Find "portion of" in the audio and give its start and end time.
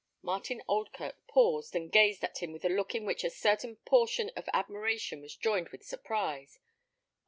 3.85-4.49